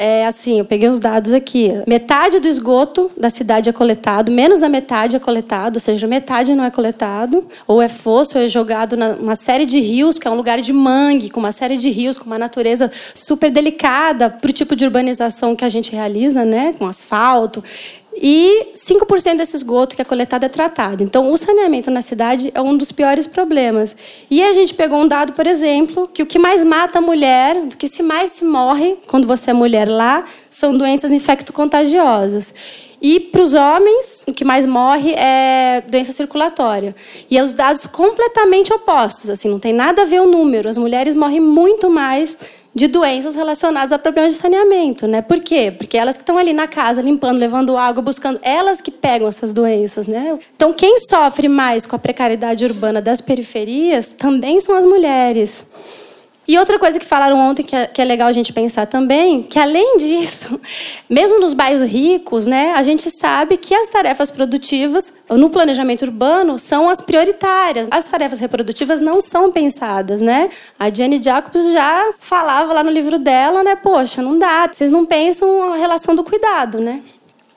é 0.00 0.24
assim, 0.24 0.60
eu 0.60 0.64
peguei 0.64 0.88
os 0.88 1.00
dados 1.00 1.32
aqui. 1.32 1.72
Metade 1.84 2.38
do 2.38 2.46
esgoto 2.46 3.10
da 3.16 3.28
cidade 3.28 3.68
é 3.68 3.72
coletado, 3.72 4.30
menos 4.30 4.60
da 4.60 4.68
metade 4.68 5.16
é 5.16 5.18
coletado, 5.18 5.74
ou 5.74 5.80
seja, 5.80 6.06
metade 6.06 6.54
não 6.54 6.62
é 6.62 6.70
coletado, 6.70 7.44
ou 7.66 7.82
é 7.82 7.88
fosso, 7.88 8.38
ou 8.38 8.44
é 8.44 8.46
jogado 8.46 8.96
numa 8.96 9.34
série 9.34 9.66
de 9.66 9.80
rios, 9.80 10.16
que 10.16 10.28
é 10.28 10.30
um 10.30 10.36
lugar 10.36 10.60
de 10.60 10.72
mangue, 10.72 11.28
com 11.28 11.40
uma 11.40 11.50
série 11.50 11.76
de 11.76 11.90
rios, 11.90 12.16
com 12.16 12.26
uma 12.26 12.38
natureza 12.38 12.88
super 13.12 13.50
delicada 13.50 14.30
para 14.30 14.48
o 14.48 14.52
tipo 14.52 14.76
de 14.76 14.84
urbanização 14.84 15.56
que 15.56 15.64
a 15.64 15.68
gente 15.68 15.90
realiza, 15.90 16.44
né? 16.44 16.76
Com 16.78 16.86
asfalto. 16.86 17.64
E 18.16 18.72
5% 18.74 19.36
desse 19.36 19.56
esgoto 19.56 19.94
que 19.94 20.02
é 20.02 20.04
coletado 20.04 20.44
é 20.44 20.48
tratado. 20.48 21.04
Então, 21.04 21.30
o 21.30 21.36
saneamento 21.36 21.90
na 21.90 22.02
cidade 22.02 22.50
é 22.54 22.60
um 22.60 22.76
dos 22.76 22.90
piores 22.90 23.26
problemas. 23.26 23.94
E 24.30 24.42
a 24.42 24.52
gente 24.52 24.74
pegou 24.74 25.00
um 25.00 25.06
dado, 25.06 25.32
por 25.34 25.46
exemplo, 25.46 26.08
que 26.08 26.22
o 26.22 26.26
que 26.26 26.38
mais 26.38 26.64
mata 26.64 26.98
a 26.98 27.02
mulher, 27.02 27.56
o 27.56 27.68
que 27.68 27.86
se 27.86 28.02
mais 28.02 28.32
se 28.32 28.44
morre 28.44 28.96
quando 29.06 29.26
você 29.26 29.50
é 29.50 29.54
mulher 29.54 29.88
lá, 29.88 30.24
são 30.50 30.76
doenças 30.76 31.12
infecto-contagiosas. 31.12 32.54
E 33.00 33.20
para 33.20 33.42
os 33.42 33.54
homens, 33.54 34.24
o 34.26 34.32
que 34.32 34.44
mais 34.44 34.66
morre 34.66 35.12
é 35.12 35.84
doença 35.88 36.12
circulatória. 36.12 36.96
E 37.30 37.38
é 37.38 37.42
os 37.42 37.54
dados 37.54 37.86
completamente 37.86 38.72
opostos, 38.72 39.30
assim, 39.30 39.48
não 39.48 39.60
tem 39.60 39.72
nada 39.72 40.02
a 40.02 40.04
ver 40.04 40.20
o 40.20 40.26
número. 40.26 40.68
As 40.68 40.76
mulheres 40.76 41.14
morrem 41.14 41.40
muito 41.40 41.88
mais 41.88 42.36
de 42.78 42.86
doenças 42.86 43.34
relacionadas 43.34 43.92
a 43.92 43.98
problemas 43.98 44.32
de 44.32 44.38
saneamento, 44.38 45.06
né? 45.06 45.20
Por 45.20 45.40
quê? 45.40 45.74
Porque 45.76 45.98
elas 45.98 46.16
que 46.16 46.22
estão 46.22 46.38
ali 46.38 46.52
na 46.52 46.66
casa 46.66 47.02
limpando, 47.02 47.38
levando 47.38 47.76
água, 47.76 48.02
buscando, 48.02 48.38
elas 48.42 48.80
que 48.80 48.90
pegam 48.90 49.28
essas 49.28 49.52
doenças, 49.52 50.06
né? 50.06 50.38
Então, 50.56 50.72
quem 50.72 50.96
sofre 50.98 51.48
mais 51.48 51.84
com 51.84 51.96
a 51.96 51.98
precariedade 51.98 52.64
urbana 52.64 53.02
das 53.02 53.20
periferias 53.20 54.08
também 54.08 54.60
são 54.60 54.76
as 54.76 54.84
mulheres. 54.84 55.64
E 56.48 56.58
outra 56.58 56.78
coisa 56.78 56.98
que 56.98 57.04
falaram 57.04 57.38
ontem 57.38 57.62
que 57.62 57.76
é, 57.76 57.86
que 57.86 58.00
é, 58.00 58.04
legal 58.06 58.26
a 58.26 58.32
gente 58.32 58.54
pensar 58.54 58.86
também, 58.86 59.42
que 59.42 59.58
além 59.58 59.98
disso, 59.98 60.58
mesmo 61.08 61.38
nos 61.38 61.52
bairros 61.52 61.82
ricos, 61.82 62.46
né, 62.46 62.72
a 62.74 62.82
gente 62.82 63.10
sabe 63.10 63.58
que 63.58 63.74
as 63.74 63.88
tarefas 63.88 64.30
produtivas 64.30 65.12
no 65.28 65.50
planejamento 65.50 66.06
urbano 66.06 66.58
são 66.58 66.88
as 66.88 67.02
prioritárias. 67.02 67.88
As 67.90 68.04
tarefas 68.04 68.40
reprodutivas 68.40 69.02
não 69.02 69.20
são 69.20 69.52
pensadas, 69.52 70.22
né? 70.22 70.48
A 70.78 70.88
Jenny 70.88 71.22
Jacobs 71.22 71.70
já 71.70 72.14
falava 72.18 72.72
lá 72.72 72.82
no 72.82 72.90
livro 72.90 73.18
dela, 73.18 73.62
né, 73.62 73.76
poxa, 73.76 74.22
não 74.22 74.38
dá, 74.38 74.70
vocês 74.72 74.90
não 74.90 75.04
pensam 75.04 75.74
a 75.74 75.76
relação 75.76 76.14
do 76.14 76.24
cuidado, 76.24 76.80
né? 76.80 77.02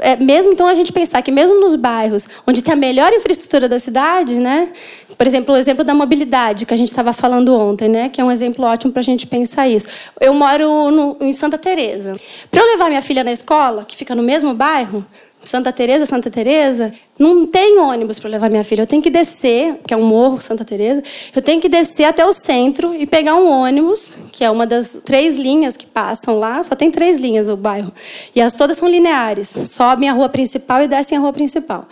É, 0.01 0.15
mesmo 0.15 0.51
então 0.51 0.67
a 0.67 0.73
gente 0.73 0.91
pensar 0.91 1.21
que 1.21 1.31
mesmo 1.31 1.61
nos 1.61 1.75
bairros 1.75 2.27
onde 2.45 2.63
tem 2.63 2.73
a 2.73 2.75
melhor 2.75 3.13
infraestrutura 3.13 3.69
da 3.69 3.77
cidade, 3.77 4.35
né? 4.35 4.69
Por 5.15 5.27
exemplo, 5.27 5.53
o 5.53 5.57
exemplo 5.57 5.83
da 5.83 5.93
mobilidade 5.93 6.65
que 6.65 6.73
a 6.73 6.77
gente 6.77 6.89
estava 6.89 7.13
falando 7.13 7.55
ontem, 7.55 7.87
né? 7.87 8.09
Que 8.09 8.19
é 8.19 8.23
um 8.23 8.31
exemplo 8.31 8.65
ótimo 8.65 8.91
para 8.91 9.01
a 9.01 9.03
gente 9.03 9.27
pensar 9.27 9.67
isso. 9.67 9.87
Eu 10.19 10.33
moro 10.33 10.89
no, 10.89 11.17
em 11.21 11.31
Santa 11.31 11.57
Teresa. 11.57 12.19
Para 12.49 12.61
eu 12.61 12.65
levar 12.65 12.89
minha 12.89 13.01
filha 13.01 13.23
na 13.23 13.31
escola, 13.31 13.85
que 13.87 13.95
fica 13.95 14.15
no 14.15 14.23
mesmo 14.23 14.53
bairro, 14.55 15.05
Santa 15.43 15.71
Teresa, 15.71 16.05
Santa 16.05 16.29
Teresa, 16.29 16.93
não 17.17 17.45
tem 17.45 17.79
ônibus 17.79 18.19
para 18.19 18.29
levar 18.29 18.49
minha 18.49 18.63
filha. 18.63 18.81
Eu 18.81 18.87
tenho 18.87 19.01
que 19.01 19.09
descer, 19.09 19.79
que 19.87 19.93
é 19.93 19.97
um 19.97 20.03
morro, 20.03 20.39
Santa 20.39 20.63
Teresa. 20.63 21.03
Eu 21.35 21.41
tenho 21.41 21.59
que 21.59 21.67
descer 21.67 22.05
até 22.05 22.25
o 22.25 22.31
centro 22.31 22.93
e 22.93 23.05
pegar 23.05 23.35
um 23.35 23.49
ônibus, 23.49 24.17
que 24.31 24.43
é 24.43 24.51
uma 24.51 24.65
das 24.65 25.01
três 25.03 25.35
linhas 25.35 25.75
que 25.75 25.85
passam 25.85 26.37
lá. 26.39 26.63
Só 26.63 26.75
tem 26.75 26.91
três 26.91 27.19
linhas 27.19 27.49
o 27.49 27.57
bairro. 27.57 27.91
E 28.35 28.41
as 28.41 28.55
todas 28.55 28.77
são 28.77 28.87
lineares. 28.87 29.49
Sobem 29.49 30.09
a 30.09 30.13
rua 30.13 30.29
principal 30.29 30.81
e 30.83 30.87
descem 30.87 31.17
a 31.17 31.21
rua 31.21 31.33
principal 31.33 31.87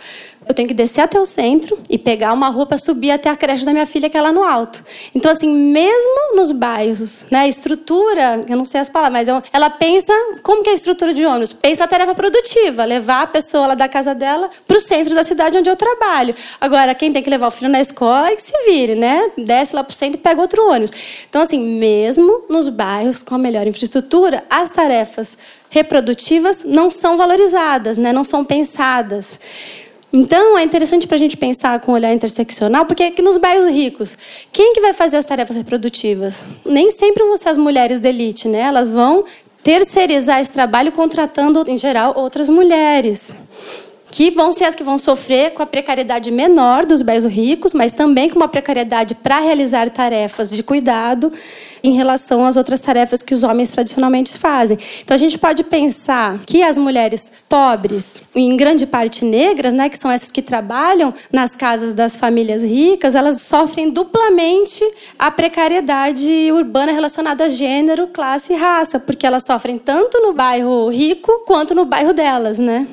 eu 0.50 0.54
tenho 0.54 0.66
que 0.66 0.74
descer 0.74 1.02
até 1.02 1.18
o 1.18 1.24
centro 1.24 1.78
e 1.88 1.96
pegar 1.96 2.32
uma 2.32 2.48
rua 2.48 2.66
para 2.66 2.76
subir 2.76 3.12
até 3.12 3.30
a 3.30 3.36
creche 3.36 3.64
da 3.64 3.72
minha 3.72 3.86
filha, 3.86 4.10
que 4.10 4.16
é 4.16 4.20
lá 4.20 4.32
no 4.32 4.42
alto. 4.42 4.84
Então, 5.14 5.30
assim, 5.30 5.48
mesmo 5.48 6.34
nos 6.34 6.50
bairros, 6.50 7.24
né, 7.30 7.48
estrutura, 7.48 8.44
eu 8.48 8.56
não 8.56 8.64
sei 8.64 8.80
as 8.80 8.88
palavras, 8.88 9.28
mas 9.28 9.44
ela 9.52 9.70
pensa, 9.70 10.12
como 10.42 10.62
que 10.62 10.68
é 10.68 10.72
a 10.72 10.74
estrutura 10.74 11.14
de 11.14 11.24
ônibus? 11.24 11.52
Pensa 11.52 11.84
a 11.84 11.88
tarefa 11.88 12.14
produtiva, 12.14 12.84
levar 12.84 13.22
a 13.22 13.26
pessoa 13.28 13.68
lá 13.68 13.74
da 13.74 13.88
casa 13.88 14.14
dela 14.14 14.50
para 14.66 14.76
o 14.76 14.80
centro 14.80 15.14
da 15.14 15.22
cidade 15.22 15.56
onde 15.56 15.70
eu 15.70 15.76
trabalho. 15.76 16.34
Agora, 16.60 16.94
quem 16.94 17.12
tem 17.12 17.22
que 17.22 17.30
levar 17.30 17.46
o 17.46 17.50
filho 17.52 17.70
na 17.70 17.80
escola 17.80 18.30
é 18.30 18.34
que 18.34 18.42
se 18.42 18.52
vire, 18.66 18.96
né? 18.96 19.30
Desce 19.38 19.74
lá 19.76 19.84
para 19.84 19.92
o 19.92 19.94
centro 19.94 20.18
e 20.18 20.20
pega 20.20 20.40
outro 20.40 20.68
ônibus. 20.68 20.90
Então, 21.28 21.42
assim, 21.42 21.62
mesmo 21.78 22.42
nos 22.48 22.68
bairros 22.68 23.22
com 23.22 23.36
a 23.36 23.38
melhor 23.38 23.66
infraestrutura, 23.68 24.42
as 24.50 24.70
tarefas 24.70 25.38
reprodutivas 25.70 26.64
não 26.64 26.90
são 26.90 27.16
valorizadas, 27.16 27.96
né? 27.96 28.12
não 28.12 28.24
são 28.24 28.44
pensadas. 28.44 29.38
Então, 30.12 30.58
é 30.58 30.64
interessante 30.64 31.06
para 31.06 31.16
a 31.16 31.18
gente 31.18 31.36
pensar 31.36 31.78
com 31.80 31.92
um 31.92 31.94
olhar 31.94 32.12
interseccional, 32.12 32.84
porque 32.84 33.04
aqui 33.04 33.22
nos 33.22 33.36
bairros 33.36 33.70
ricos, 33.70 34.18
quem 34.52 34.74
que 34.74 34.80
vai 34.80 34.92
fazer 34.92 35.16
as 35.16 35.24
tarefas 35.24 35.54
reprodutivas? 35.54 36.42
Nem 36.64 36.90
sempre 36.90 37.22
vão 37.24 37.36
ser 37.36 37.50
as 37.50 37.58
mulheres 37.58 38.00
da 38.00 38.08
elite, 38.08 38.48
né? 38.48 38.60
Elas 38.60 38.90
vão 38.90 39.24
terceirizar 39.62 40.40
esse 40.40 40.50
trabalho 40.50 40.90
contratando, 40.90 41.64
em 41.68 41.78
geral, 41.78 42.14
outras 42.16 42.48
mulheres. 42.48 43.36
Que 44.10 44.30
vão 44.30 44.52
ser 44.52 44.64
as 44.64 44.74
que 44.74 44.82
vão 44.82 44.98
sofrer 44.98 45.52
com 45.52 45.62
a 45.62 45.66
precariedade 45.66 46.30
menor 46.30 46.84
dos 46.84 47.02
bairros 47.02 47.24
ricos, 47.24 47.72
mas 47.72 47.92
também 47.92 48.28
com 48.28 48.36
uma 48.36 48.48
precariedade 48.48 49.14
para 49.14 49.38
realizar 49.38 49.90
tarefas 49.90 50.50
de 50.50 50.62
cuidado 50.62 51.32
em 51.82 51.94
relação 51.94 52.44
às 52.44 52.56
outras 52.56 52.80
tarefas 52.80 53.22
que 53.22 53.34
os 53.34 53.42
homens 53.42 53.70
tradicionalmente 53.70 54.36
fazem. 54.38 54.78
Então 55.02 55.14
a 55.14 55.18
gente 55.18 55.38
pode 55.38 55.64
pensar 55.64 56.38
que 56.46 56.62
as 56.62 56.76
mulheres 56.76 57.32
pobres, 57.48 58.22
em 58.34 58.56
grande 58.56 58.86
parte 58.86 59.24
negras, 59.24 59.72
né, 59.72 59.88
que 59.88 59.96
são 59.96 60.10
essas 60.10 60.30
que 60.30 60.42
trabalham 60.42 61.14
nas 61.32 61.56
casas 61.56 61.94
das 61.94 62.16
famílias 62.16 62.62
ricas, 62.62 63.14
elas 63.14 63.40
sofrem 63.42 63.90
duplamente 63.90 64.84
a 65.18 65.30
precariedade 65.30 66.50
urbana 66.52 66.92
relacionada 66.92 67.44
a 67.44 67.48
gênero, 67.48 68.08
classe 68.08 68.52
e 68.52 68.56
raça, 68.56 68.98
porque 68.98 69.26
elas 69.26 69.44
sofrem 69.44 69.78
tanto 69.78 70.20
no 70.20 70.32
bairro 70.32 70.88
rico 70.88 71.44
quanto 71.46 71.74
no 71.74 71.84
bairro 71.84 72.12
delas, 72.12 72.58
né? 72.58 72.86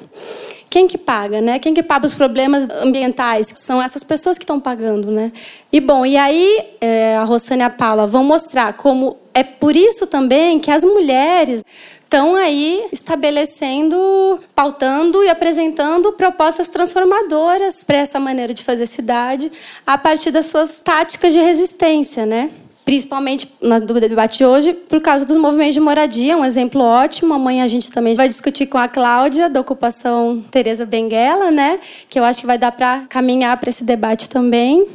Quem 0.69 0.87
que 0.87 0.97
paga, 0.97 1.39
né? 1.41 1.59
Quem 1.59 1.73
que 1.73 1.81
paga 1.81 2.05
os 2.05 2.13
problemas 2.13 2.67
ambientais? 2.69 3.53
São 3.55 3.81
essas 3.81 4.03
pessoas 4.03 4.37
que 4.37 4.43
estão 4.43 4.59
pagando, 4.59 5.09
né? 5.09 5.31
E 5.71 5.79
bom, 5.79 6.05
e 6.05 6.17
aí 6.17 6.65
é, 6.81 7.15
a 7.17 7.23
Rossana 7.23 7.63
e 7.63 7.65
a 7.65 7.69
Paula 7.69 8.05
vão 8.05 8.23
mostrar 8.23 8.73
como 8.73 9.17
é 9.33 9.43
por 9.43 9.75
isso 9.75 10.07
também 10.07 10.59
que 10.59 10.71
as 10.71 10.83
mulheres 10.83 11.63
estão 12.03 12.35
aí 12.35 12.85
estabelecendo, 12.91 14.39
pautando 14.55 15.23
e 15.23 15.29
apresentando 15.29 16.13
propostas 16.13 16.67
transformadoras 16.67 17.83
para 17.83 17.97
essa 17.97 18.19
maneira 18.19 18.53
de 18.53 18.63
fazer 18.63 18.85
cidade 18.85 19.51
a 19.85 19.97
partir 19.97 20.31
das 20.31 20.47
suas 20.47 20.79
táticas 20.79 21.33
de 21.33 21.39
resistência, 21.39 22.25
né? 22.25 22.49
Principalmente 22.87 23.51
no 23.61 23.81
debate 23.81 24.37
de 24.37 24.45
hoje, 24.45 24.71
por 24.71 25.01
causa 25.01 25.25
dos 25.25 25.35
movimentos 25.35 25.73
de 25.73 25.79
moradia, 25.81 26.37
um 26.37 26.45
exemplo 26.45 26.81
ótimo. 26.81 27.33
Amanhã 27.33 27.65
a 27.65 27.67
gente 27.67 27.91
também 27.91 28.15
vai 28.15 28.29
discutir 28.29 28.65
com 28.67 28.77
a 28.77 28.87
Cláudia, 28.87 29.49
da 29.49 29.59
ocupação 29.59 30.41
Tereza 30.49 30.85
Benguela, 30.85 31.51
né? 31.51 31.81
que 32.07 32.17
eu 32.17 32.23
acho 32.23 32.39
que 32.39 32.47
vai 32.47 32.57
dar 32.57 32.71
para 32.71 33.01
caminhar 33.09 33.57
para 33.57 33.69
esse 33.69 33.83
debate 33.83 34.29
também. 34.29 34.87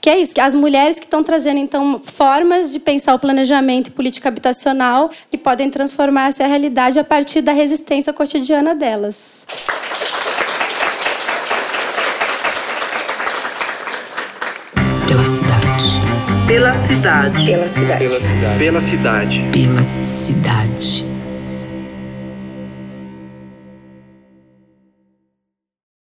Que 0.00 0.10
é 0.10 0.18
isso, 0.18 0.40
as 0.40 0.52
mulheres 0.52 0.98
que 0.98 1.04
estão 1.04 1.22
trazendo, 1.22 1.60
então, 1.60 2.00
formas 2.02 2.72
de 2.72 2.80
pensar 2.80 3.14
o 3.14 3.20
planejamento 3.20 3.86
e 3.86 3.90
política 3.92 4.28
habitacional 4.28 5.08
que 5.30 5.38
podem 5.38 5.70
transformar 5.70 6.30
essa 6.30 6.44
realidade 6.44 6.98
a 6.98 7.04
partir 7.04 7.40
da 7.40 7.52
resistência 7.52 8.12
cotidiana 8.12 8.74
delas. 8.74 9.46
Pela 16.48 16.72
cidade. 16.86 17.44
Pela 17.44 17.68
cidade. 17.68 17.98
Pela 17.98 18.20
cidade. 18.20 18.58
Pela 18.58 18.80
cidade. 18.80 19.48
Pela 19.52 19.82
cidade. 20.02 21.07